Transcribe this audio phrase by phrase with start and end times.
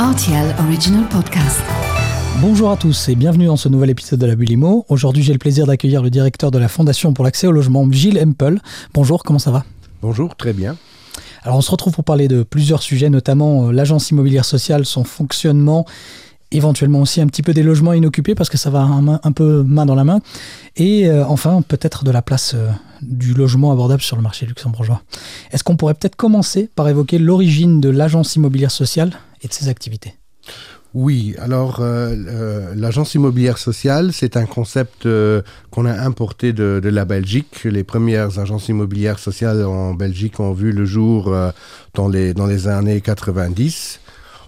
[0.00, 1.60] RTL Original Podcast.
[2.40, 4.86] Bonjour à tous et bienvenue dans ce nouvel épisode de la Bulimo.
[4.88, 8.18] Aujourd'hui, j'ai le plaisir d'accueillir le directeur de la Fondation pour l'accès au logement, Gilles
[8.18, 8.62] Hempel.
[8.94, 9.66] Bonjour, comment ça va?
[10.00, 10.78] Bonjour, très bien.
[11.42, 15.04] Alors, on se retrouve pour parler de plusieurs sujets, notamment euh, l'agence immobilière sociale, son
[15.04, 15.84] fonctionnement,
[16.52, 19.86] éventuellement aussi un petit peu des logements inoccupés parce que ça va un, peu main
[19.86, 20.20] dans la main.
[20.76, 22.68] Et euh, enfin, peut-être de la place euh,
[23.02, 25.02] du logement abordable sur le marché luxembourgeois.
[25.52, 29.68] Est-ce qu'on pourrait peut-être commencer par évoquer l'origine de l'agence immobilière sociale et de ses
[29.68, 30.14] activités?
[30.92, 35.06] Oui, alors euh, l'agence immobilière sociale, c'est un concept
[35.70, 37.62] qu'on a importé de, la Belgique.
[37.62, 41.32] Les premières agences immobilières sociales en Belgique ont vu le jour
[41.94, 43.99] dans, les, dans les années 90.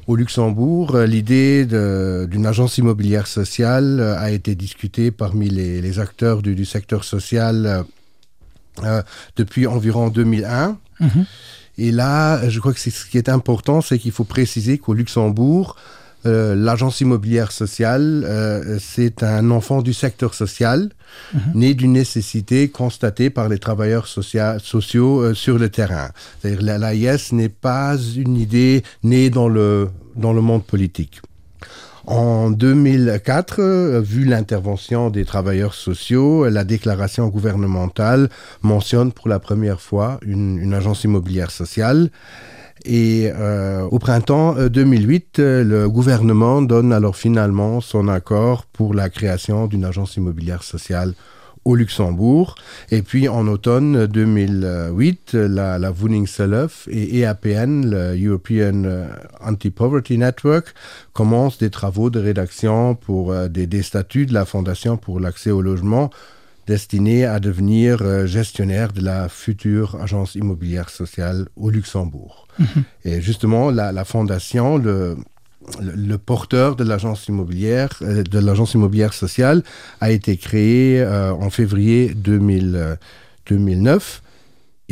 [0.08, 5.98] Au Luxembourg, euh, l'idée d'une agence immobilière sociale euh, a été discutée parmi les, les
[6.00, 7.84] acteurs du, du secteur social
[8.82, 9.02] euh,
[9.36, 10.76] depuis environ 2001.
[10.98, 11.24] Mhm.
[11.78, 15.76] Et là, je crois que ce qui est important, c'est qu'il faut préciser qu'au Luxembourg,
[16.26, 20.90] euh, l'agence immobilière sociale, euh, c'est un enfant du secteur social,
[21.54, 26.10] né d'une nécessité constatée par les travailleurs socia- sociaux euh, sur le terrain.
[26.40, 31.20] C'est-à-dire la- l'AIS n'est pas une idée née dans le, dans le monde politique.
[32.04, 38.28] En 2004, euh, vu l'intervention des travailleurs sociaux, la déclaration gouvernementale
[38.62, 42.10] mentionne pour la première fois une, une agence immobilière sociale.
[42.84, 48.94] Et euh, au printemps euh, 2008, euh, le gouvernement donne alors finalement son accord pour
[48.94, 51.14] la création d'une agence immobilière sociale
[51.64, 52.56] au Luxembourg.
[52.90, 59.06] Et puis en automne 2008, la, la Woningself et EAPN, le European euh,
[59.40, 60.74] Anti-Poverty Network,
[61.12, 65.62] commencent des travaux de rédaction pour euh, des statuts de la Fondation pour l'accès au
[65.62, 66.10] logement
[66.66, 72.46] destinés à devenir euh, gestionnaire de la future agence immobilière sociale au Luxembourg.
[73.04, 75.16] Et justement, la, la fondation, le,
[75.80, 79.62] le, le porteur de l'agence immobilière, euh, de l'agence immobilière sociale,
[80.00, 82.96] a été créé euh, en février 2000, euh,
[83.48, 84.22] 2009.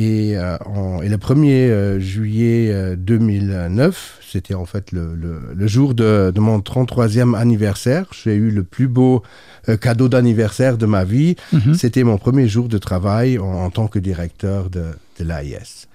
[0.01, 5.41] Et, euh, en- et le 1er euh, juillet euh, 2009, c'était en fait le, le-
[5.55, 8.07] le jour de, de mon 33e anniversaire.
[8.13, 9.23] J'ai eu le plus beau
[9.69, 11.37] euh, cadeau d'anniversaire de ma vie.
[11.53, 11.75] Mhm.
[11.75, 14.85] C'était mon premier jour de travail en, en tant que directeur de,
[15.19, 15.87] de l'AIS.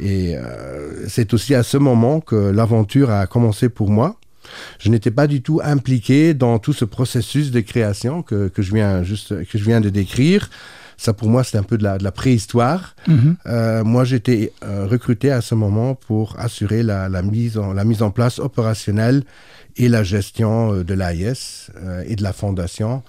[0.00, 4.16] Et euh, c'est aussi à ce moment que l'aventure a commencé pour moi.
[4.78, 8.72] Je n'étais pas du tout impliqué dans tout ce processus de création que, que je,
[8.74, 10.50] viens juste, que je viens de décrire.
[10.96, 12.96] Ça, pour moi, c'est un peu de la, de la préhistoire.
[13.06, 13.36] Mhm.
[13.46, 17.84] Euh, moi, j'étais euh, recruté à ce moment pour assurer la, la mise, en, la
[17.84, 19.22] mise en place opérationnelle
[19.76, 21.70] et la gestion euh, de l'AIS
[22.06, 23.02] et de la fondation.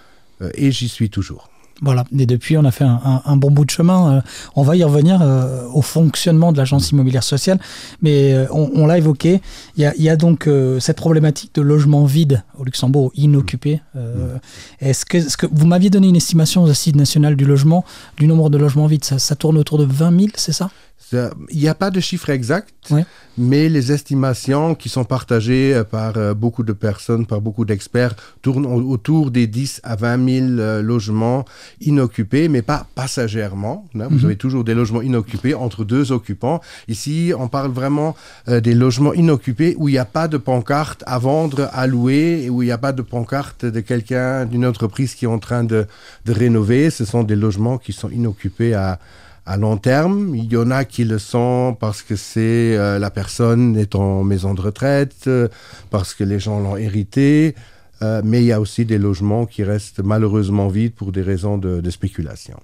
[0.54, 1.50] Et j'y suis toujours.
[1.82, 4.18] Voilà, et depuis, on a fait un, un- un bon bout de chemin.
[4.18, 4.22] Euh,
[4.56, 7.60] on va y revenir euh, au fonctionnement de l'agence immobilière sociale,
[8.02, 9.42] mais euh, on, on l'a évoqué.
[9.76, 10.50] Il y a, il y a donc
[10.80, 13.82] cette problématique de logement vide au Luxembourg, inoccupé.
[13.96, 14.38] Euh,
[14.80, 17.86] Est-ce que, vous m'aviez donné une estimation au site national du logement,
[18.18, 19.04] du nombre de logements vides?
[19.04, 20.70] Ça, ça tourne autour de 20 000, c'est Ça-
[21.14, 22.92] Il n'y a pas de chiffre exact,
[23.38, 28.14] mais les estimations qui sont partagées euh, par euh, beaucoup de personnes, par beaucoup d'experts,
[28.42, 31.46] tournent au- autour des 10 à 20 000 euh, logements
[31.80, 33.86] inoccupés, mais pas passagèrement.
[33.96, 34.08] hein.
[34.10, 34.26] Vous Mhm.
[34.26, 36.60] avez toujours des logements inoccupés entre deux occupants.
[36.90, 38.16] Ici, on parle vraiment
[38.50, 42.44] euh, des logements inoccupés où il n'y a pas de pancarte à vendre, à louer,
[42.46, 45.40] et où il n'y a pas de pancarte de quelqu'un, d'une entreprise qui est en
[45.40, 45.86] train de,
[46.26, 46.90] de rénover.
[46.90, 49.00] Ce sont des logements qui sont inoccupés à,
[49.48, 50.36] à long terme.
[50.36, 54.24] Il y en a qui le sont parce que c'est euh, la personne est en
[54.24, 55.48] maison de retraite, euh,
[55.90, 57.56] parce que les gens l'ont hérité.
[58.04, 61.58] Euh, mais il y a aussi des logements qui restent malheureusement vides pour des raisons
[61.58, 62.60] de, de spéculation.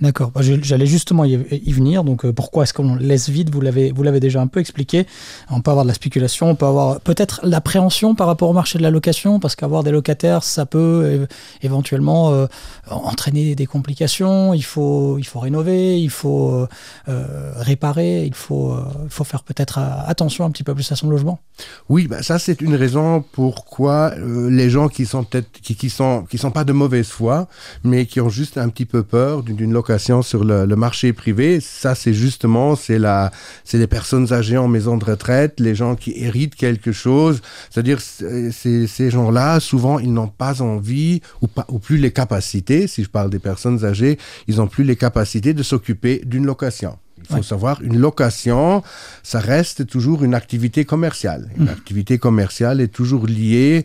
[0.00, 0.30] D'accord.
[0.30, 2.04] Bah, J'allais justement y, y venir.
[2.04, 3.50] Donc, euh, pourquoi est-ce qu'on laisse vide?
[3.52, 5.06] Vous l'avez, vous l'avez déjà un peu expliqué.
[5.50, 8.78] On peut avoir de la spéculation, on peut avoir peut-être l'appréhension par rapport au marché
[8.78, 11.26] de la location, parce qu'avoir des locataires, ça peut
[11.62, 12.46] éventuellement euh,
[12.88, 14.54] entraîner des complications.
[14.54, 16.66] Il faut, il faut rénover, il faut
[17.06, 21.40] réparer, il faut, il faut faire peut-être attention un petit peu plus à son logement.
[21.88, 26.24] Oui, bah, ça c'est une raison pourquoi les gens qui sont peut-être qui, qui sont
[26.30, 27.48] qui sont pas de mauvaise foi,
[27.84, 31.60] mais qui ont juste un petit peu peur d'une location sur le, le marché privé,
[31.60, 33.30] ça c'est justement c'est la
[33.64, 37.40] c'est les personnes âgées en maison de retraite, les gens qui héritent quelque chose,
[37.70, 42.12] c'est-à-dire c'est- c'est- ces gens-là souvent ils n'ont pas envie ou pas ou plus les
[42.12, 44.18] capacités, si je parle des personnes âgées,
[44.48, 46.98] ils ont plus les capacités de s'occuper d'une location.
[47.18, 47.42] Il faut Ouais.
[47.42, 48.82] savoir, une location,
[49.22, 51.50] ça reste toujours une activité commerciale.
[51.58, 53.84] Une activité commerciale est toujours liée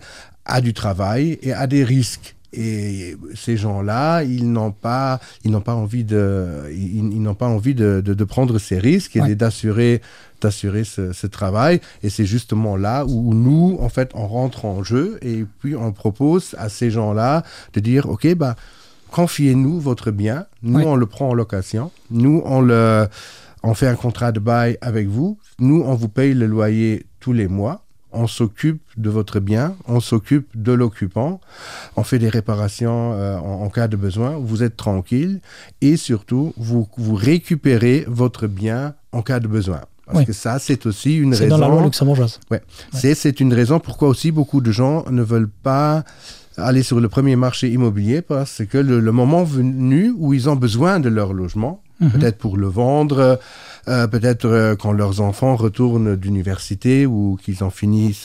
[0.51, 5.61] à du travail et à des risques et ces gens-là, ils n'ont pas, ils n'ont
[5.61, 10.01] pas envie de, ils, n'ont pas envie de, de, prendre ces risques et d'assurer,
[10.41, 11.79] d'assurer ce, ce, travail.
[12.03, 15.93] Et c'est justement là où nous, en fait, on rentre en jeu et puis on
[15.93, 18.57] propose à ces gens-là de dire, ok, bah,
[19.11, 20.45] confiez-nous votre bien.
[20.61, 21.89] Nous, on le prend en location.
[22.09, 23.07] Nous, on le,
[23.63, 25.37] on fait un contrat de bail avec vous.
[25.59, 29.99] Nous, on vous paye le loyer tous les mois on s'occupe de votre bien, on
[29.99, 31.39] s'occupe de l'occupant,
[31.95, 35.39] on fait des réparations euh, en, cas de besoin, vous êtes tranquille
[35.81, 39.81] et surtout, vous, vous récupérez votre bien en cas de besoin.
[40.11, 41.43] Parce que ça, c'est aussi une raison.
[41.43, 42.41] C'est dans la loi luxembourgeoise.
[42.49, 42.61] Ouais.
[42.91, 46.03] C'est une raison pourquoi aussi beaucoup de gens ne veulent pas
[46.57, 50.99] aller sur le premier marché immobilier parce que le, moment venu où ils ont besoin
[50.99, 52.11] de leur logement, mhm.
[52.11, 53.39] peut-être pour le vendre,
[53.87, 58.15] euh, peut-être euh, quand leurs enfants retournent d'université ou qu'ils ont fini,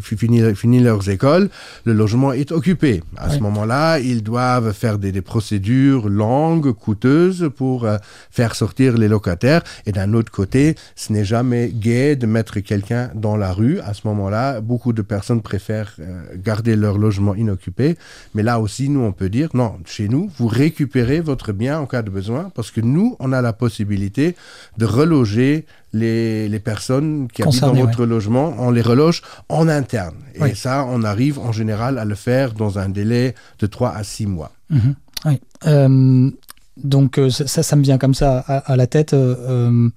[0.00, 1.48] fini, fini, leurs écoles,
[1.84, 3.02] le logement est occupé.
[3.16, 7.96] À ce moment-là, ils doivent faire des, des, procédures longues, coûteuses pour euh,
[8.30, 9.62] faire sortir les locataires.
[9.86, 13.80] Et d'un autre côté, ce n'est jamais gai de mettre quelqu'un dans la rue.
[13.80, 15.96] À ce moment-là, beaucoup de personnes préfèrent
[16.36, 17.96] garder leur logement inoccupé.
[18.34, 21.86] Mais là aussi, nous, on peut dire, non, chez nous, vous récupérez votre bien en
[21.86, 24.36] cas de besoin parce que nous, on a la possibilité
[24.78, 30.16] de reloger les, les personnes qui habitent dans votre logement, on les reloge en interne.
[30.34, 34.02] Et ça, on arrive en général à le faire dans un délai de 3 à
[34.04, 34.52] 6 mois.
[34.70, 34.94] Mhm.
[35.24, 35.40] Oui.
[35.66, 36.30] Euh,
[36.76, 39.14] donc euh, ça, ça me vient comme ça à, la tête.
[39.14, 39.88] Euh,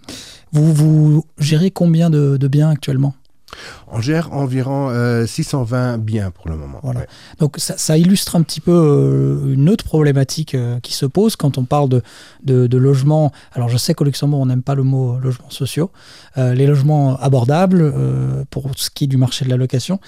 [0.53, 3.13] vous, vous gérez combien de, de biens actuellement?
[3.91, 4.89] On gère environ
[5.25, 6.79] 620 euh, biens pour le moment.
[6.83, 7.01] Voilà.
[7.39, 11.57] Donc ça, illustre un petit peu euh, une autre problématique euh, qui se pose quand
[11.57, 12.01] on parle de,
[12.43, 13.31] de, logement.
[13.53, 15.91] Alors je sais qu'au Luxembourg on n'aime pas le mot logements sociaux.
[16.37, 17.93] les logements abordables
[18.49, 19.99] pour ce qui est du marché de la location.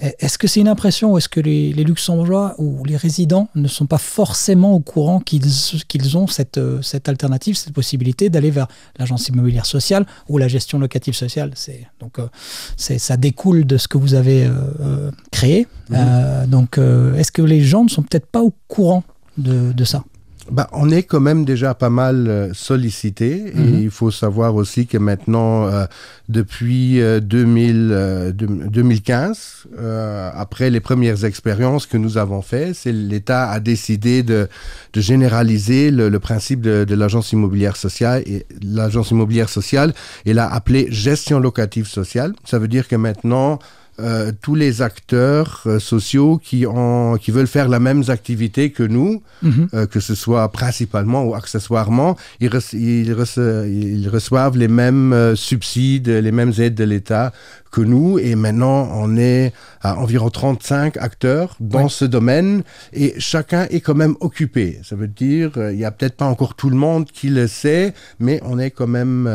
[0.00, 3.86] Est-ce que c'est une impression ou est-ce que les, luxembourgeois ou les résidents ne sont
[3.86, 8.66] pas forcément au courant qu'ils ont cette, euh, cette alternative, cette possibilité d'aller vers
[8.98, 11.52] l'agence immobilière sociale ou la gestion locative sociale?
[12.00, 12.28] Donc euh,
[12.76, 15.66] ça découle de ce que vous avez euh, créé.
[15.90, 16.46] Mhm.
[16.46, 19.02] donc est-ce que les gens ne sont peut-être pas au courant
[19.38, 20.04] de, de ça?
[20.50, 23.78] Bah, on est quand même déjà pas mal euh, sollicité et mhm.
[23.82, 25.84] il faut savoir aussi que maintenant, euh,
[26.28, 34.22] depuis 2000, 2015, euh, après les premières expériences que nous avons faites, l'État a décidé
[34.22, 34.48] de,
[34.92, 39.94] de généraliser le, principe de, de l'agence immobilière sociale et l'agence immobilière sociale,
[40.26, 42.32] et l'a appelé gestion locative sociale.
[42.44, 43.58] Ça veut dire que maintenant,
[44.00, 48.82] euh, tous les acteurs euh, sociaux qui, ont, qui veulent faire la même activité que
[48.82, 49.68] nous, mhm.
[49.74, 56.32] euh, que ce soit principalement ou accessoirement, ils, ils, ils reçoivent les mêmes subsides, les
[56.32, 57.32] mêmes aides de l'État
[57.70, 58.18] que nous.
[58.18, 59.52] Et maintenant, on est
[59.82, 62.62] à environ 35 acteurs dans ce domaine
[62.92, 64.78] et chacun est quand même occupé.
[64.82, 67.94] Ça veut dire, il n'y a peut-être pas encore tout le monde qui le sait,
[68.18, 69.28] mais on est quand même,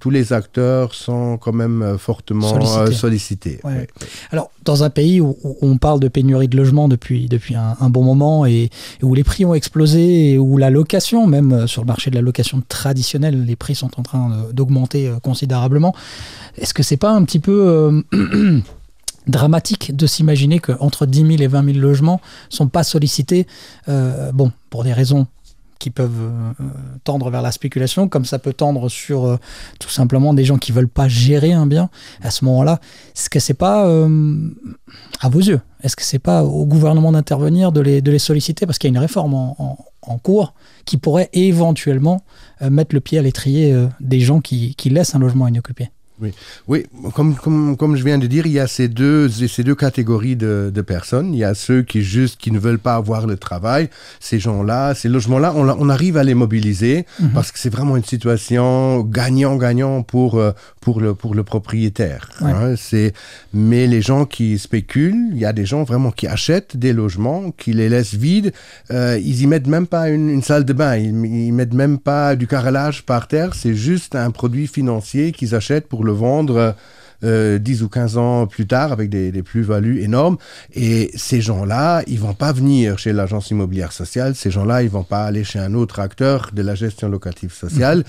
[0.00, 2.60] tous les acteurs sont quand même fortement
[2.90, 3.60] sollicités.
[4.30, 8.02] Alors, dans un pays où, on parle de pénurie de logement depuis, depuis un, bon
[8.02, 8.70] moment et,
[9.02, 12.16] où les prix ont explosé et où la location, même euh, sur le marché de
[12.16, 15.94] la location traditionnelle, les prix sont en train d'augmenter euh, considérablement,
[16.60, 18.60] est-ce que c'est pas un petit peu euh,
[19.26, 23.46] dramatique de s'imaginer qu'entre 10 000 et 20 000 logements sont pas sollicités,
[23.86, 25.26] bon, pour des raisons
[25.78, 26.64] qui peuvent euh,
[27.04, 29.36] tendre vers la spéculation, comme ça peut tendre sur euh,
[29.78, 31.88] tout simplement des gens qui veulent pas gérer un bien.
[32.22, 32.80] À ce moment-là,
[33.14, 34.50] est-ce que c'est pas euh,
[35.20, 38.88] à vos yeux Est-ce que c'est pas au gouvernement d'intervenir, de les, solliciter parce qu'il
[38.88, 39.76] y a une réforme en,
[40.22, 40.54] cours
[40.86, 42.22] qui pourrait éventuellement
[42.62, 45.90] mettre le pied à l'étrier des gens qui laissent un logement inoccupé?
[46.20, 46.32] Oui,
[46.66, 49.74] oui comme, comme, comme, je viens de dire, il y a ces deux, ces deux
[49.74, 51.32] catégories de, de, personnes.
[51.32, 53.88] Il y a ceux qui juste qui ne veulent pas avoir le travail.
[54.20, 57.30] Ces gens-là, ces logements-là, on, on, arrive à les mobiliser mhm.
[57.30, 62.30] parce que c'est vraiment une situation gagnant-gagnant pour, euh, pour, le, pour le propriétaire.
[62.40, 62.74] Hein.
[62.76, 63.12] c'est,
[63.52, 67.52] mais les gens qui spéculent, il y a des gens vraiment qui achètent des logements,
[67.52, 68.52] qui les laissent vides.
[68.90, 71.98] Euh, ils y mettent même pas une, une salle de bain, ils, ils mettent même
[71.98, 73.54] pas du carrelage par terre.
[73.54, 76.74] C'est juste un produit financier qu'ils achètent pour le vendre
[77.24, 80.36] euh, 10 ou 15 ans plus tard avec des, des plus-values énormes.
[80.74, 84.36] Et ces gens-là, ils vont pas venir chez l'agence immobilière sociale.
[84.36, 88.04] Ces gens-là, ils vont pas aller chez un autre acteur de la gestion locative sociale.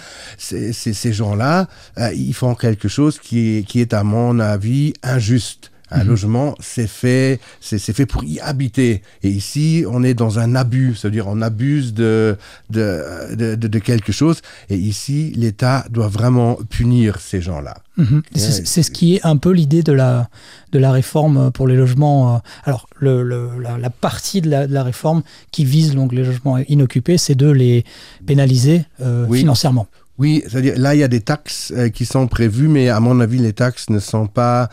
[0.52, 0.72] Mmh.
[0.74, 5.69] Ces gens-là, euh, ils font quelque chose qui est, qui est, à mon avis, injuste
[5.92, 9.02] Un logement, c'est fait, c'est fait pour y habiter.
[9.24, 12.38] Et ici, on est dans un abus, c'est-à-dire on abuse de
[12.70, 14.42] de, de, de, quelque chose.
[14.70, 17.78] Et ici, l'État doit vraiment punir ces gens-là.
[17.98, 18.22] Mhm.
[18.36, 20.30] C'est ce qui est un peu l'idée de la,
[20.72, 22.36] de la réforme pour les logements.
[22.36, 26.58] Euh, alors, le, la, partie de la, de la, réforme qui vise donc les logements
[26.58, 27.84] inoccupés, c'est de les
[28.26, 29.88] pénaliser euh, financièrement.
[30.20, 33.22] Oui, c'est-à-dire là, il y a des taxes euh, qui sont prévues, mais à mon
[33.22, 34.70] avis, les taxes ne sont pas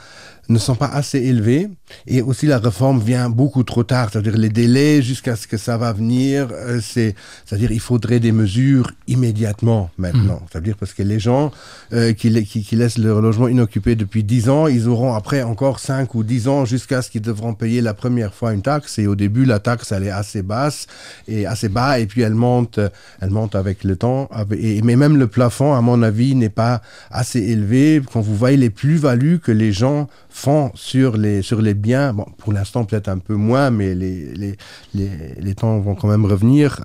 [0.49, 1.69] ne sont pas assez élevés.
[2.07, 4.11] Et aussi, la réforme vient beaucoup trop tard.
[4.11, 8.33] C'est-à-dire, les délais jusqu'à ce que ça va venir, euh, c'est, c'est-à-dire, il faudrait des
[8.33, 10.37] mesures immédiatement maintenant.
[10.37, 10.47] Mmh.
[10.51, 11.53] C'est-à-dire, parce que les gens
[11.93, 15.81] euh, qui, qui, qui, laissent leur logement inoccupé depuis 10 ans, ils auront après encore
[15.81, 18.99] 5 ou 10 ans jusqu'à ce qu'ils devront payer la première fois une taxe.
[18.99, 20.87] Et au début, la taxe, elle est assez basse
[21.29, 21.99] et assez bas.
[22.01, 22.81] Et puis, elle monte,
[23.21, 24.29] elle monte avec le temps.
[24.53, 28.03] Et, mais même le plafond, à mon avis, n'est pas assez élevé.
[28.13, 32.27] Quand vous voyez les plus-values que les gens font sur les, sur les biens, bon,
[32.37, 34.57] pour l'instant peut-être un peu moins, mais les, les,
[34.95, 36.79] les, les temps vont quand même revenir.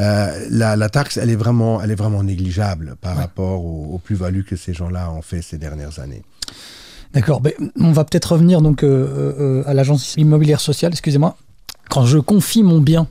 [0.00, 4.42] Euh, la, la, taxe, elle est vraiment, elle est vraiment négligeable par rapport aux, plus-values
[4.42, 6.24] que ces gens-là ont fait ces dernières années.
[7.14, 7.40] D'accord.
[7.40, 8.88] Ben, on va peut-être revenir donc euh,
[9.38, 10.90] euh, à l'agence immobilière sociale.
[10.90, 11.36] Excusez-moi.
[11.88, 13.06] Quand je confie mon bien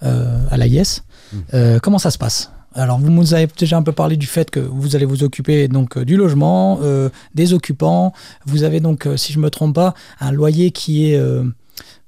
[0.00, 1.78] à l'AIS, mmh.
[1.80, 2.50] comment ça se passe?
[2.74, 5.68] Alors, vous nous avez déjà un peu parlé du fait que vous allez vous occuper
[5.68, 8.12] donc euh, du logement, euh, des occupants.
[8.46, 11.20] Vous avez donc, euh, si je ne me trompe pas, un loyer qui est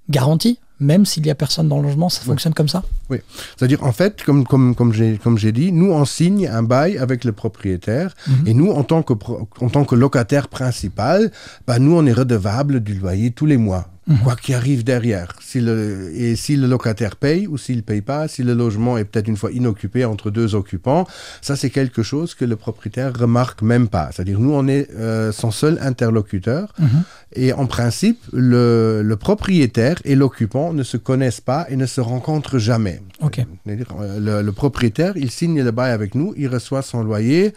[0.08, 2.82] garanti, même s'il n'y a personne dans le logement, ça fonctionne comme ça?
[3.10, 3.18] Oui.
[3.56, 7.32] C'est-à-dire, en fait, comme, comme, comme j'ai dit, nous, on signe un bail avec le
[7.32, 8.14] propriétaire.
[8.26, 8.46] Mhm.
[8.46, 9.12] Et nous, en tant que,
[9.60, 11.30] en tant que locataire principal,
[11.66, 13.88] bah, nous, on est redevable du loyer tous les mois.
[14.06, 14.18] Mhm.
[14.18, 15.32] quoi qu'il arrive derrière.
[15.40, 18.98] Si le, et si le locataire paye ou s'il ne paye pas, si le logement
[18.98, 21.06] est peut-être une fois inoccupé entre deux occupants,
[21.40, 24.10] ça c'est quelque chose que le propriétaire remarque même pas.
[24.12, 27.02] C'est-à-dire nous on est euh, son seul interlocuteur mhm.
[27.34, 32.02] et en principe le, le propriétaire et l'occupant ne se connaissent pas et ne se
[32.02, 33.00] rencontrent jamais.
[33.20, 33.46] Okay.
[33.66, 37.54] Euh, le, le propriétaire il signe le bail avec nous, il reçoit son loyer.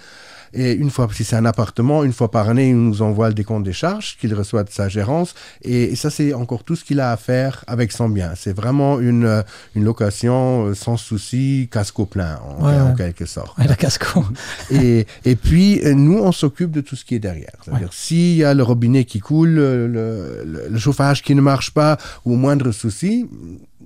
[0.54, 3.34] Et une fois, si c'est un appartement, une fois par année, il nous envoie le
[3.34, 5.34] décompte des charges qu'il reçoit de sa gérance.
[5.63, 8.34] Et, ça, c'est encore tout ce qu'il a à faire avec son bien.
[8.36, 9.42] C'est vraiment une, euh,
[9.75, 13.58] une location euh, sans souci, casco plein, en, quelque sorte.
[13.58, 14.25] Ouais, la casco.
[14.72, 17.54] et, et puis, euh, nous, on s'occupe de tout ce qui est derrière.
[17.63, 21.98] C'est-à-dire, s'il y a le robinet qui coule, le, le, chauffage qui ne marche pas,
[22.25, 23.27] ou moindre souci,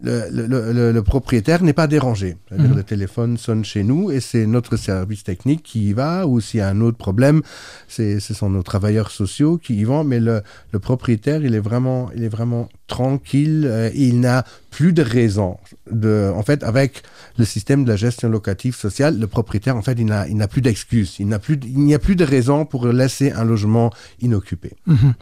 [0.03, 2.37] le, le, propriétaire n'est pas dérangé.
[2.51, 2.75] Mhm.
[2.75, 6.59] Le téléphone sonne chez nous et c'est notre service technique qui y va, ou s'il
[6.59, 7.41] y a un autre problème,
[7.87, 10.43] ce sont nos travailleurs sociaux qui y vont, mais le,
[10.81, 15.57] propriétaire, il est vraiment, il est vraiment tranquille euh, et il n'a plus de raison.
[15.89, 17.03] De, en fait, avec
[17.37, 20.47] le système de la gestion locative sociale, le propriétaire, en fait, il n'a, il n'a
[20.47, 21.17] plus d'excuses.
[21.19, 24.73] Il, n'a plus, il n'y a plus de raison pour laisser un logement inoccupé.
[24.87, 25.13] Mhm.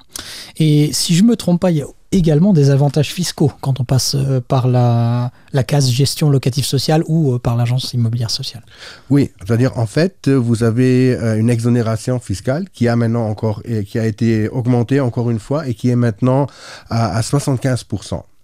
[0.57, 3.83] Et si je me trompe pas, il y a également des avantages fiscaux quand on
[3.83, 5.31] passe euh, par la,
[5.67, 8.63] case gestion locative sociale ou euh, par l'agence immobilière sociale.
[9.09, 13.99] Oui, c'est-à-dire en fait, vous avez euh, une exonération fiscale qui a maintenant encore qui
[13.99, 16.47] a été augmentée encore une fois et qui est maintenant
[16.89, 17.85] à 75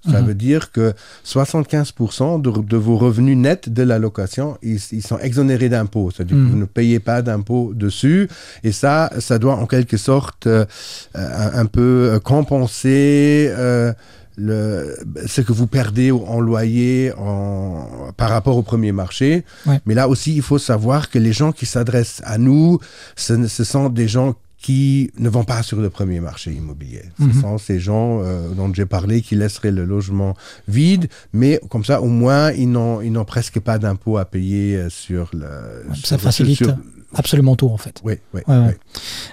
[0.09, 0.27] ça mhm.
[0.27, 0.93] veut dire que
[1.25, 6.11] 75% de, vos revenus nets de la location, ils, sont exonérés d'impôts.
[6.11, 6.49] C'est-à-dire que mhm.
[6.51, 8.29] vous ne payez pas d'impôts dessus.
[8.63, 10.65] Et ça, ça doit en quelque sorte euh,
[11.13, 13.93] un, peu euh, compenser euh,
[14.37, 14.95] le,
[15.25, 19.43] ce que vous perdez en loyer en, par rapport au premier marché.
[19.85, 22.79] Mais là aussi, il faut savoir que les gens qui s'adressent à nous,
[23.15, 24.35] ce, ce sont des gens
[24.65, 27.03] qui ne vont pas sur le premier marché immobilier.
[27.19, 27.39] Ce mhm.
[27.39, 30.35] sont ces gens euh, dont j'ai parlé qui laisseraient le logement
[30.67, 35.29] vide, mais comme ça, au moins, ils n'ont presque pas d'impôts à payer euh, sur
[35.33, 35.85] le...
[36.03, 36.63] Ça facilite
[37.13, 38.01] absolument tout en fait.
[38.03, 38.41] Oui, oui.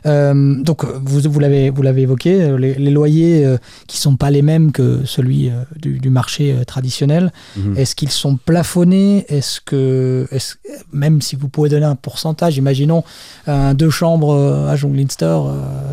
[0.07, 4.31] Euh, donc vous, vous l'avez vous l'avez évoqué, euh, les, loyers euh, qui sont pas
[4.31, 7.33] les mêmes que celui du, marché traditionnel.
[7.57, 7.77] Mhm.
[7.79, 9.25] Est-ce qu'ils sont plafonnés?
[9.29, 10.59] Est-ce que est
[10.93, 13.05] même si vous pouvez donner un pourcentage, imaginons
[13.47, 14.37] un deux chambres
[14.69, 15.39] à Jonglinster,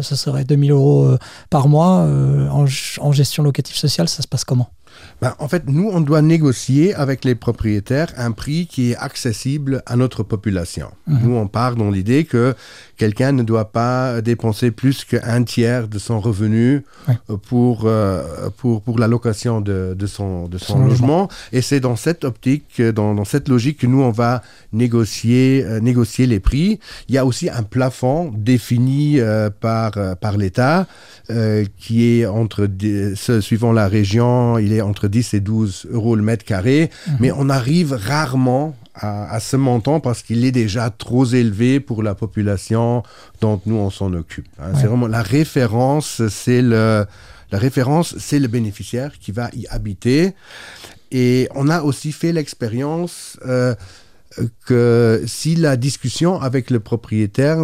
[0.01, 1.15] ça serait 2000 euros
[1.49, 2.07] par mois
[2.51, 2.65] en,
[2.99, 4.69] en gestion locative sociale, ça se passe comment?
[5.21, 9.83] Ben, en fait, nous, on doit négocier avec les propriétaires un prix qui est accessible
[9.85, 10.91] à notre population.
[11.07, 11.19] Mhm.
[11.23, 12.55] Nous, on part dans l'idée que
[12.95, 18.81] quelqu'un ne doit pas dépenser plus qu'un tiers de son revenu euh, pour, euh, pour,
[18.81, 21.27] pour la location de, de son, de son, logement.
[21.51, 25.79] Et c'est dans cette optique, dans, dans, cette logique que nous, on va négocier, euh,
[25.81, 26.79] négocier les prix.
[27.09, 29.19] Il y a aussi un plafond défini
[29.59, 30.87] par, par l'État
[31.77, 32.67] qui est entre,
[33.41, 36.89] suivant la région, il est entre 10 et 12 euros le mètre carré.
[37.07, 37.17] Mhm.
[37.19, 42.15] Mais on arrive rarement à, ce montant parce qu'il est déjà trop élevé pour la
[42.15, 43.03] population
[43.41, 44.47] dont nous on s'en occupe.
[44.59, 44.71] Hein.
[44.75, 47.05] C'est vraiment la référence, c'est le
[47.51, 50.35] La référence, c'est le bénéficiaire qui va y habiter.
[51.11, 53.73] Et on a aussi fait l'expérience euh,
[54.67, 57.63] que si la discussion avec le propriétaire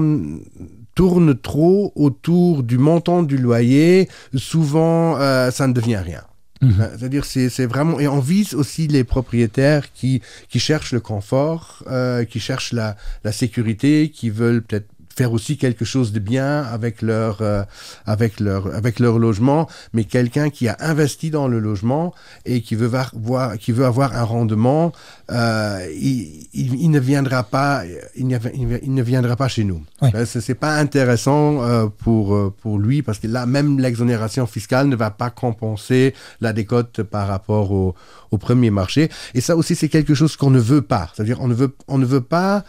[0.95, 6.23] tourne trop autour du montant du loyer, souvent euh, ça ne devient rien.
[6.61, 6.89] Mhm.
[6.97, 7.99] C'est-à-dire, c'est vraiment.
[7.99, 12.95] Et on vise aussi les propriétaires qui, qui cherchent le confort, euh, qui cherchent la,
[13.23, 17.63] la sécurité, qui veulent peut-être faire aussi quelque chose de bien avec leur, euh,
[18.05, 22.13] avec leur, avec leur logement, mais quelqu'un qui a investi dans le logement
[22.45, 24.91] et qui veut voir, qui veut avoir un rendement,
[25.31, 27.83] euh, il, il, ne viendra pas,
[28.15, 29.81] il ne, il ne viendra pas chez nous.
[30.01, 30.09] Oui.
[30.15, 34.45] Euh, Ce n'est pas intéressant euh, pour, euh, pour lui parce que là, même l'exonération
[34.45, 37.95] fiscale ne va pas compenser la décote par rapport au,
[38.31, 39.09] au premier marché.
[39.33, 41.09] Et ça aussi, c'est quelque chose qu'on ne veut pas.
[41.13, 42.63] C'est-à-dire, on ne veut, on ne veut pas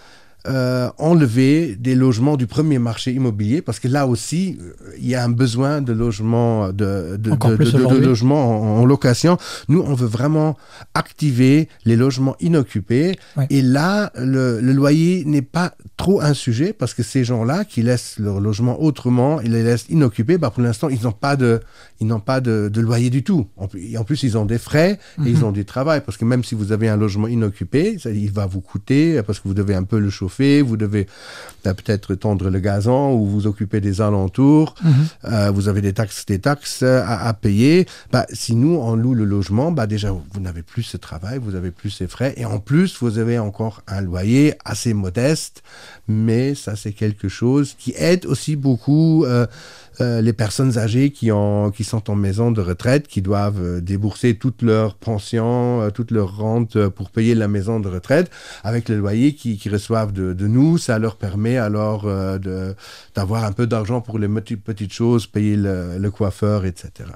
[0.48, 5.14] euh, enlever des logements du premier marché immobilier parce que là aussi, euh, il y
[5.14, 9.38] a un besoin de logements, de, de, logements en, en location.
[9.68, 10.56] Nous, on veut vraiment
[10.94, 13.18] activer les logements inoccupés.
[13.36, 13.46] Ouais.
[13.50, 17.82] Et là, le, le loyer n'est pas trop un sujet parce que ces gens-là qui
[17.82, 21.60] laissent leur logement autrement, ils les laissent inoccupés, bah, pour l'instant, ils n'ont pas de,
[22.00, 23.46] ils n'ont pas de, de loyer du tout.
[23.56, 26.02] En en plus, ils ont des frais et ils ont du travail.
[26.04, 29.40] Parce que même si vous avez un logement inoccupé, ça, il va vous coûter parce
[29.40, 31.06] que vous devez un peu le chauffer, vous devez
[31.66, 34.74] euh, peut-être tondre le gazon ou vous occuper des alentours,
[35.24, 37.86] euh, vous avez des taxes, des taxes euh, à, à payer.
[38.12, 41.54] Bah, si nous, on loue le logement, bah, déjà, vous n'avez plus ce travail, vous
[41.54, 42.34] avez plus ces frais.
[42.36, 45.62] Et en plus, vous avez encore un loyer assez modeste,
[46.08, 49.46] mais ça, c'est quelque chose qui aide aussi beaucoup euh,
[50.00, 53.80] euh, les personnes âgées qui, en, qui sont en maison de retraite, qui doivent euh,
[53.80, 58.30] débourser toute leur pension, euh, toute leur rente euh, pour payer la maison de retraite.
[58.62, 62.06] Avec le loyer qu'ils qu'ils reçoivent de, nous, ça leur permet alors
[63.14, 67.10] d'avoir un peu d'argent pour les petites, choses, payer le, coiffeur, etc.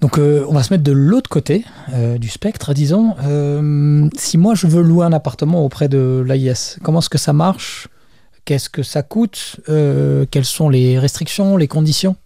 [0.00, 1.64] Donc on va se mettre de l'autre côté
[2.18, 3.14] du spectre, disons.
[4.16, 7.88] Si moi je veux louer un appartement auprès de l'AIS, comment est-ce que ça marche?
[8.44, 12.16] Qu'est-ce que ça coûte Euh, Quelles sont les restrictions, les conditions?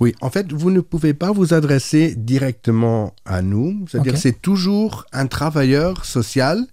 [0.00, 3.84] Oui, en fait, vous ne pouvez pas vous adresser directement à nous.
[3.90, 4.18] C'est-à dire Ok.
[4.20, 6.64] c'est toujours un travailleur social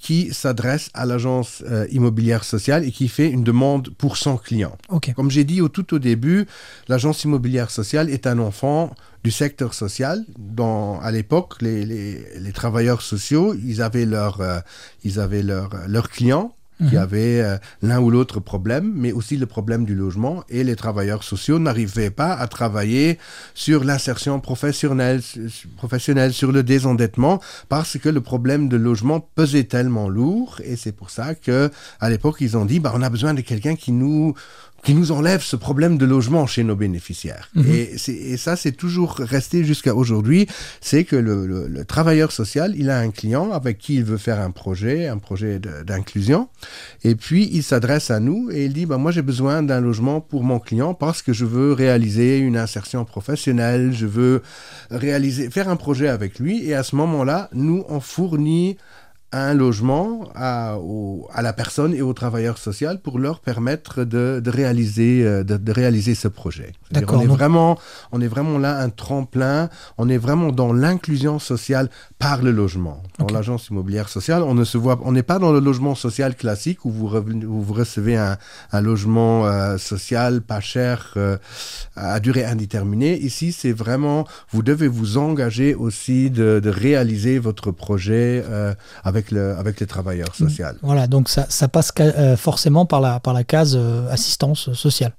[0.00, 4.76] qui s'adresse à l'agence euh, immobilière sociale et qui fait une demande pour son client.
[5.16, 6.46] Comme j'ai dit au tout au début,
[6.88, 8.92] l'agence immobilière sociale est un enfant
[9.22, 10.22] du secteur social.
[10.36, 14.58] Dans, à l'époque, les, les- les travailleurs sociaux, ils avaient leurs euh,
[15.42, 16.08] leur, leurs
[16.84, 17.02] clients qui Mhm.
[17.02, 20.44] avaient euh, l'un ou l'autre problème, mais aussi le problème du logement.
[20.48, 23.18] Et les travailleurs sociaux n'arrivaient pas à travailler
[23.54, 25.20] sur l'insertion professionnelle,
[25.76, 30.60] professionnelle, sur le désendettement, parce que le problème de logement pesait tellement lourd.
[30.64, 31.70] Et c'est pour ça que
[32.00, 34.34] à l'époque, ils ont dit, bah, on a besoin de quelqu'un qui nous
[34.84, 37.48] qui nous enlève ce problème de logement chez nos bénéficiaires.
[37.54, 37.64] Mhm.
[37.68, 40.46] et, ça, c'est toujours resté jusqu'à aujourd'hui.
[40.80, 44.18] C'est que le, le- le travailleur social, il a un client avec qui il veut
[44.18, 46.48] faire un projet, un projet d'inclusion.
[47.02, 50.20] Et puis, il s'adresse à nous et il dit, bah, moi, j'ai besoin d'un logement
[50.20, 54.42] pour mon client parce que je veux réaliser une insertion professionnelle, je veux
[54.90, 56.64] réaliser, faire un projet avec lui.
[56.68, 58.76] Et à ce moment-là, nous, on fournit
[59.34, 64.40] un logement à, au- à la personne et au travailleur social pour leur permettre de,
[64.42, 66.72] de réaliser, euh, de, de réaliser ce projet.
[67.16, 67.78] On est, vraiment,
[68.12, 69.68] on est vraiment là un tremplin,
[69.98, 73.02] on est vraiment dans l'inclusion sociale par le logement.
[73.18, 76.34] Dans l'agence immobilière sociale, on ne se voit, on n'est pas dans le logement social
[76.36, 78.36] classique où vous, revenez- où vous recevez un,
[78.72, 81.36] un logement euh, social pas cher euh,
[81.96, 83.18] à durée indéterminée.
[83.18, 89.23] Ici, c'est vraiment, vous devez vous engager aussi de, de réaliser votre projet euh, avec,
[89.30, 90.66] le, avec les travailleurs sociaux.
[90.82, 95.12] Voilà, donc ça, ça passe euh, forcément par la, par la case euh, assistance sociale.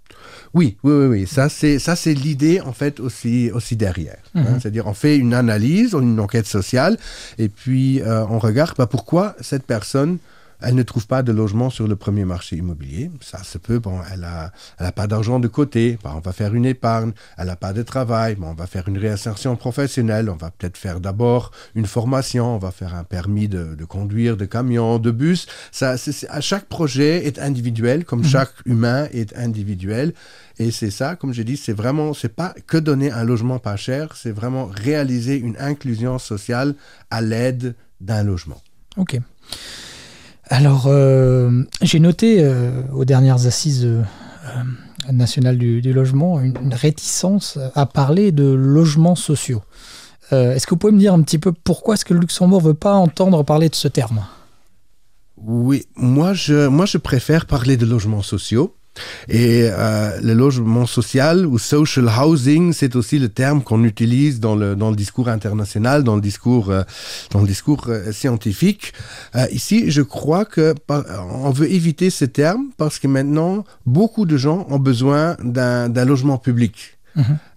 [0.53, 1.27] Oui, oui, oui, oui.
[1.27, 4.17] Ça, c'est, ça, c'est l'idée, en fait, aussi, aussi derrière.
[4.35, 4.41] hein.
[4.41, 4.59] Mhm.
[4.59, 6.97] C'est-à-dire, on fait une analyse, une enquête sociale,
[7.37, 10.17] et puis euh, on regarde bah, pourquoi cette personne,
[10.61, 13.11] elle ne trouve pas de logement sur le premier marché immobilier.
[13.21, 16.31] Ça se peut, bon, elle a, elle a pas d'argent de côté, bah, on va
[16.31, 20.29] faire une épargne, elle n'a pas de travail, bon, on va faire une réinsertion professionnelle,
[20.29, 24.37] on va peut-être faire d'abord une formation, on va faire un permis de, de conduire,
[24.37, 25.47] de camion, de bus.
[25.71, 25.95] Ça,
[26.29, 30.13] à chaque projet est individuel, comme chaque humain est individuel.
[30.57, 33.75] Et c'est ça, comme j'ai dit, c'est vraiment, c'est pas que donner un logement pas
[33.75, 36.75] cher, c'est vraiment réaliser une inclusion sociale
[37.11, 38.61] à l'aide d'un logement.
[38.97, 39.19] Ok.
[40.47, 44.03] Alors, euh, j'ai noté euh, aux dernières assises euh,
[45.11, 49.63] nationales du, logement une, réticence à parler de logements sociaux.
[50.31, 52.73] Est-ce que vous pouvez me dire un petit peu pourquoi est-ce que le Luxembourg veut
[52.73, 54.25] pas entendre parler de ce terme?
[55.37, 58.75] Oui, moi je préfère parler de logements sociaux
[59.27, 64.55] Et euh, le logement social ou social housing, c'est aussi le terme qu'on utilise dans
[64.55, 66.83] le, dans le discours international, dans le discours, euh,
[67.31, 68.93] dans le discours euh, scientifique.
[69.35, 74.37] Euh, ici, je crois que on veut éviter ce terme parce que maintenant, beaucoup de
[74.37, 76.94] gens ont besoin d'un logement public.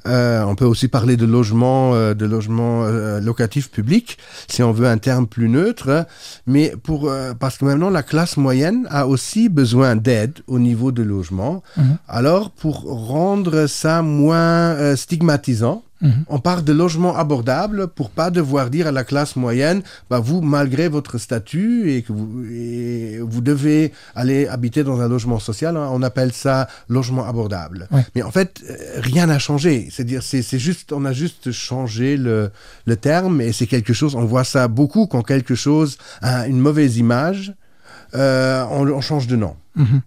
[0.06, 4.18] Euh, on peut aussi parler de logement, euh, de logement euh, locatif public,
[4.48, 6.06] si on veut un terme plus neutre.
[6.46, 11.02] Mais pour parce que maintenant la classe moyenne a aussi besoin d'aide au niveau de
[11.02, 11.62] logement.
[11.76, 11.98] Mhm.
[12.08, 16.24] Alors pour rendre ça moins stigmatisant, Mhm.
[16.28, 20.40] On parle de logement abordable pour pas devoir dire à la classe moyenne, bah vous,
[20.40, 22.44] malgré votre statut et que vous,
[23.28, 27.88] vous devez aller habiter dans un logement social, hein, on appelle ça logement abordable.
[28.14, 29.88] Mais en fait, euh, rien n'a changé.
[29.90, 32.50] C'est-à-dire, c'est juste, on a juste changé le,
[32.86, 36.60] le terme et c'est quelque chose, on voit ça beaucoup quand quelque chose a une
[36.60, 37.54] mauvaise image,
[38.14, 39.56] euh, on, change de nom.
[39.76, 40.02] Mhm.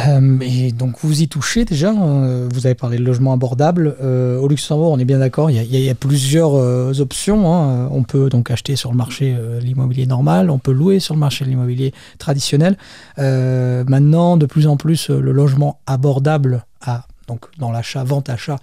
[0.00, 3.96] Euh, et donc vous y touchez déjà, euh, vous avez parlé de logement abordable.
[4.02, 6.54] Euh, au Luxembourg, on est bien d'accord, il, y, a plusieurs
[7.00, 7.52] options.
[7.52, 7.88] Hein.
[7.92, 11.44] On peut donc acheter sur le marché l'immobilier normal, on peut louer sur le marché
[11.44, 12.76] l'immobilier traditionnel.
[13.18, 18.58] maintenant, de plus en plus, le logement abordable a donc dans l'achat, vente-achat,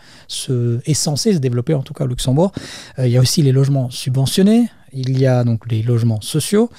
[0.85, 2.51] est censé se développer, en tout cas au Luxembourg.
[2.99, 6.69] il y a aussi les logements subventionnés, il y a donc les logements sociaux.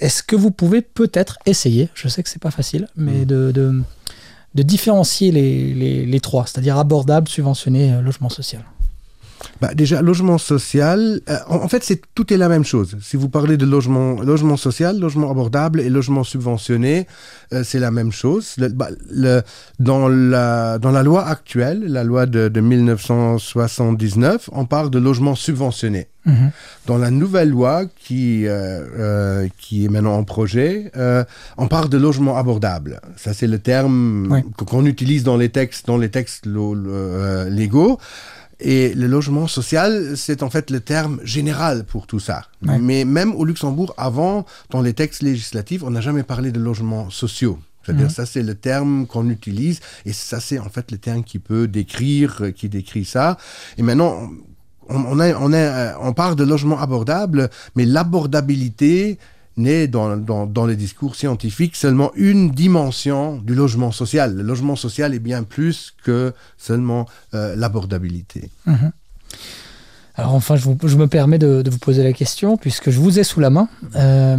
[0.00, 3.24] Est-ce que vous pouvez peut-être essayer, je sais que c'est pas facile, mais mm.
[3.26, 3.52] de,
[4.54, 8.64] de, différencier les, les, trois, c'est-à-dire abordable, subventionné, euh, logement social?
[9.60, 12.96] Bah, déjà, logement social, euh, en, fait, c'est tout est la même chose.
[13.02, 17.06] Si vous parlez de logement, logement social, logement abordable et logement subventionné,
[17.52, 18.54] euh, c'est la même chose.
[18.58, 19.42] Le, bah, le,
[19.78, 25.34] dans, la, dans la loi actuelle, la loi de, de 1979, on parle de logement
[25.34, 26.08] subventionné.
[26.26, 26.50] Mhm.
[26.86, 30.92] Dans la nouvelle loi qui, euh, qui est maintenant en projet,
[31.56, 33.00] on parle de logement abordable.
[33.16, 37.98] Ça, c'est le terme qu'on utilise dans les textes, dans les textes légaux.
[38.60, 42.46] Et le logement social, c'est en fait le terme général pour tout ça.
[42.62, 47.10] Mais même au Luxembourg, avant, dans les textes législatifs, on n'a jamais parlé de logements
[47.10, 47.58] sociaux.
[47.82, 48.12] C'est-à-dire, mhm.
[48.12, 51.66] ça, c'est le terme qu'on utilise, et ça, c'est en fait le terme qui peut
[51.66, 53.38] décrire, qui décrit ça.
[53.78, 54.30] Et maintenant,
[54.88, 59.18] on, on, on, on parle de logement abordable, mais l'abordabilité,
[59.60, 64.34] n'est dans, dans, les discours scientifiques seulement une dimension du logement social.
[64.36, 68.50] Le logement social est bien plus que seulement euh, l'abordabilité.
[68.66, 68.92] Mhm.
[70.16, 73.40] Alors enfin, je, me permets de, vous poser la question, puisque je vous ai sous
[73.40, 73.68] la main.
[73.96, 74.36] Euh,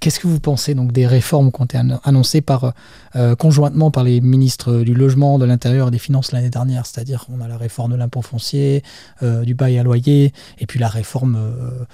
[0.00, 2.72] qu'est-ce que vous pensez donc des réformes qui ont été annoncées par,
[3.14, 6.86] euh, conjointement par les ministres du Logement, de l'Intérieur et des Finances l'année dernière?
[6.86, 8.82] C'est-à-dire on a la réforme de l'impôt foncier,
[9.22, 11.38] euh, du bail à loyer, et puis la réforme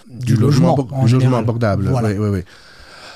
[0.09, 1.90] du, logement, logement abordable.
[1.92, 2.40] Oui, oui, oui.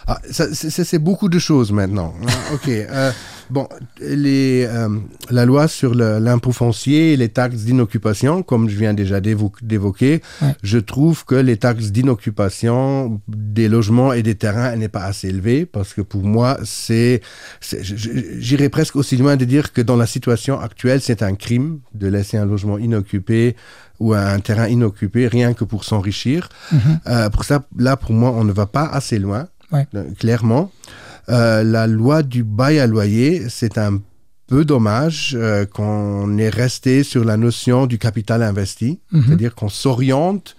[0.08, 2.14] Ah, c'est beaucoup de choses maintenant.
[2.22, 2.26] Hein.
[2.54, 2.68] ok.
[2.68, 3.10] Euh,
[3.50, 3.68] bon,
[4.00, 4.88] les, euh,
[5.30, 10.22] la loi sur l'impôt foncier et les taxes d'inoccupation, comme je viens déjà d'évoquer,
[10.62, 15.66] je trouve que les taxes d'inoccupation des logements et des terrains n'est pas assez élevée
[15.66, 17.20] parce que pour moi, c'est,
[17.60, 22.06] j'irais presque aussi loin de dire que dans la situation actuelle, c'est un crime de
[22.06, 23.56] laisser un logement inoccupé
[23.98, 26.48] ou un terrain inoccupé rien que pour s'enrichir.
[26.72, 26.78] Mm-hmm.
[27.06, 29.48] Euh, pour ça, là, pour moi, on ne va pas assez loin.
[29.72, 29.84] Euh,
[30.18, 30.70] clairement.
[31.28, 34.00] Euh, la loi du bail à loyer, c'est un
[34.46, 39.24] peu dommage euh, qu'on est resté sur la notion du capital investi, mhm.
[39.26, 40.56] c'est-à-dire qu'on s'oriente,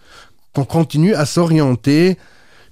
[0.54, 2.18] qu'on continue à s'orienter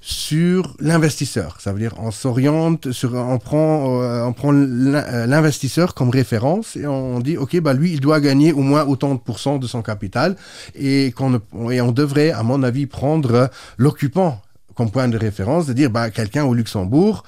[0.02, 1.58] sur l'investisseur.
[1.62, 3.86] Ça veut dire on s'oriente sur, on prend,
[4.28, 8.60] on prend l'investisseur comme référence et on dit ok bah lui il doit gagner au
[8.60, 10.36] moins autant de pourcents de son capital
[10.76, 14.44] et qu'on et on devrait à mon avis prendre l'occupant
[14.76, 17.24] comme point de référence, de dire bah, quelqu'un au Luxembourg,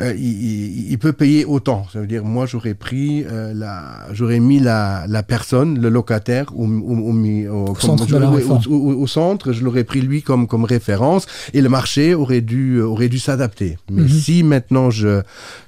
[0.00, 1.86] euh, il, il, peut payer autant.
[1.92, 6.52] Ça veut dire, moi, j'aurais pris euh, la, j'aurais mis la, la, personne, le locataire,
[6.56, 7.12] au, au,
[7.48, 12.80] au, au centre, je l'aurais pris lui comme, comme référence, et le marché aurait dû,
[12.80, 13.78] aurait dû s'adapter.
[13.90, 14.08] Mais mhm.
[14.08, 15.22] si maintenant je,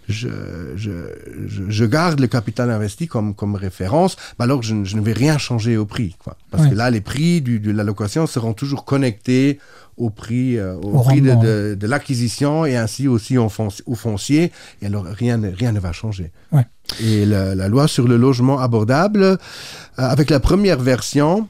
[0.08, 0.28] je,
[0.76, 0.90] je,
[1.46, 5.38] je, garde le capital investi comme, comme référence, bah alors je, je ne vais rien
[5.38, 6.16] changer au prix.
[6.22, 6.36] Quoi.
[6.50, 9.58] Parce que là, les prix du, de la location seront toujours connectés
[9.96, 13.48] au prix, euh, au, prix de, de, l'acquisition et ainsi aussi au,
[14.20, 14.52] foncier.
[14.82, 16.30] Et alors, rien, rien ne va changer.
[17.00, 19.36] Et la, loi sur le logement abordable, euh,
[19.96, 21.48] avec la première version,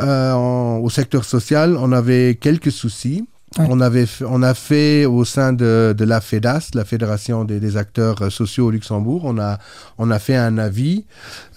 [0.00, 3.26] euh, au secteur social, on avait quelques soucis
[3.58, 7.76] On, avait, on a fait au sein de, de, la FEDAS, la Fédération des, des,
[7.76, 9.58] acteurs sociaux au Luxembourg, on a,
[9.98, 11.04] on a fait un avis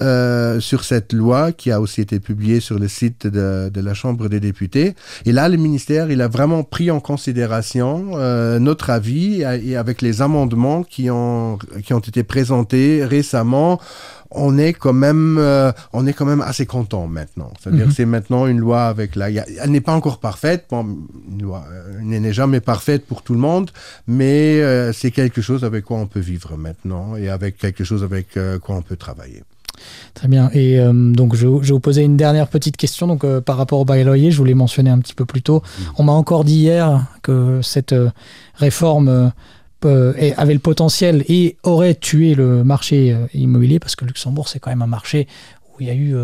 [0.02, 3.94] euh, sur cette loi qui a aussi été publiée sur le site de, de, la
[3.94, 4.96] Chambre des députés.
[5.26, 10.02] Et là, le ministère, il a vraiment pris en considération euh, notre avis et avec
[10.02, 13.80] les amendements qui ont, qui ont été présentés récemment
[14.32, 17.52] on est quand même, euh, on est quand même assez content maintenant.
[17.60, 17.96] C'est-à-dire, mm -hmm.
[17.96, 20.66] c'est maintenant une loi avec la, elle n'est pas encore parfaite.
[20.70, 20.84] Bon,
[21.32, 23.72] une loi euh, n'est jamais parfaite pour tout le monde,
[24.08, 28.04] mais euh, c'est quelque chose avec quoi on peut vivre maintenant et avec quelque chose
[28.04, 28.28] avec
[28.64, 29.44] quoi on peut travailler.
[30.14, 30.50] Très bien.
[30.54, 33.08] Et euh, donc, je, je, vais vous poser une dernière petite question.
[33.08, 35.42] Donc, euh, par rapport au bail loyer, je vous l'ai mentionné un petit peu plus
[35.42, 35.62] tôt.
[35.62, 35.84] Mmh.
[35.98, 38.10] On m'a encore dit hier que cette euh,
[38.56, 39.32] réforme
[39.86, 44.82] avait le potentiel et aurait tué le marché immobilier parce que Luxembourg, c'est quand même
[44.82, 45.28] un marché
[45.74, 46.16] où il y a eu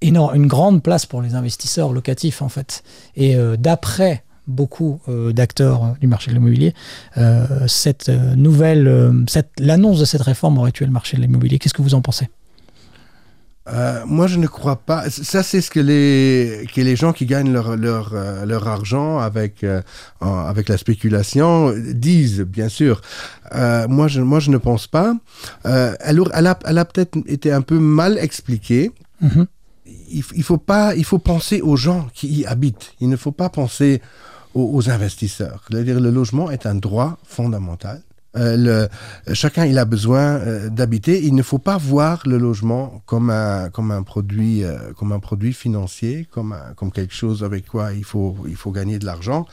[0.00, 2.82] énorme, une grande place pour les investisseurs locatifs, en fait.
[3.16, 6.74] Et d'après beaucoup euh, d'acteurs du marché de l'immobilier,
[7.16, 9.24] euh, cette nouvelle,
[9.58, 11.58] l'annonce de cette réforme aurait tué le marché de l'immobilier.
[11.58, 12.28] Qu'est-ce que vous en pensez?
[13.68, 15.08] Euh, moi, je ne crois pas.
[15.08, 19.18] Ça, c'est ce que les, que les gens qui gagnent leur, leur, euh, leur argent
[19.18, 19.82] avec, euh,
[20.20, 23.00] avec la spéculation disent, bien sûr.
[23.54, 25.14] Euh, moi, je, moi, je ne pense pas.
[25.66, 28.90] Euh, elle, elle, a, elle a peut-être été un peu mal expliquée.
[29.20, 29.46] Mm -hmm.
[30.10, 32.94] il, il, faut pas, il faut penser aux gens qui y habitent.
[33.00, 34.02] Il ne faut pas penser
[34.54, 35.62] aux, aux investisseurs.
[35.68, 38.02] C'est-à-dire, le logement est un droit fondamental.
[38.36, 38.88] Euh,
[39.34, 41.22] chacun il a besoin euh, d'habiter.
[41.22, 45.20] Il ne faut pas voir le logement comme un, comme un, produit, euh, comme un
[45.20, 49.46] produit financier, comme, comme quelque chose avec quoi il faut, il faut gagner de l'argent.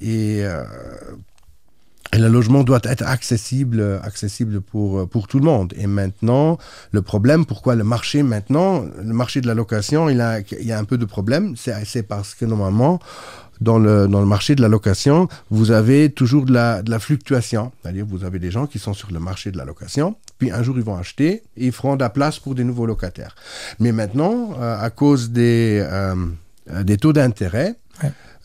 [0.00, 5.74] Et, et, le logement doit être accessible, accessible pour, pour tout le monde.
[5.76, 6.56] Et maintenant,
[6.90, 10.72] le problème, pourquoi le marché maintenant, le marché de la location, il, a, il y
[10.72, 12.98] a un peu de problème, c'est parce que normalement,
[13.60, 16.98] dans le, dans le marché de la location, vous avez toujours de la, de la
[16.98, 17.72] fluctuation.
[17.82, 20.62] C'est-à-dire, vous avez des gens qui sont sur le marché de la location, puis un
[20.62, 23.34] jour, ils vont acheter et ils feront de la place pour des nouveaux locataires.
[23.78, 26.14] Mais maintenant, euh, à cause des, euh,
[26.82, 27.76] des taux d'intérêt.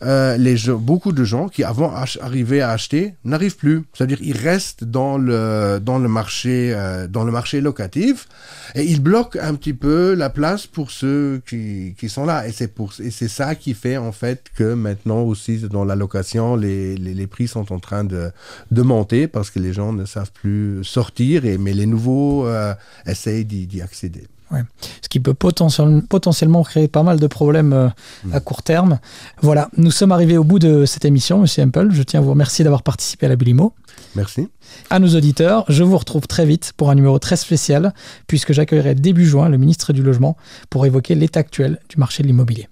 [0.02, 3.84] Euh, les gens, beaucoup de gens qui avant arrivaient à acheter n'arrivent plus.
[3.94, 8.28] C'est-à-dire ils restent dans le, dans le, marché, euh, dans le marché locatif
[8.76, 12.46] et ils bloquent un petit peu la place pour ceux qui, qui sont là.
[12.46, 15.96] Et c'est, pour, et c'est ça qui fait en fait que maintenant aussi dans la
[15.96, 18.32] location, les, les, les prix sont en train de,
[18.72, 22.74] de, monter parce que les gens ne savent plus sortir, et, mais les nouveaux euh,
[23.06, 24.28] essayent d'y, d'y accéder.
[24.52, 24.62] Ouais.
[25.02, 27.90] Ce qui peut potentiellement, potentiellement créer pas mal de problèmes euh,
[28.26, 28.34] mmh.
[28.34, 29.00] à court terme.
[29.42, 31.90] Voilà, nous sommes arrivés au bout de cette émission, Monsieur Hempel.
[31.92, 33.74] Je tiens à vous remercier d'avoir participé à la Bulimo.
[34.16, 34.50] Merci.
[34.90, 37.94] À nos auditeurs, je vous retrouve très vite pour un numéro très spécial,
[38.28, 40.38] puisque j'accueillerai début juin le ministre du Logement
[40.70, 42.68] pour évoquer l'état actuel du marché de l'immobilier.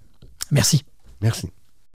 [0.51, 0.83] Merci.
[1.21, 1.49] Merci.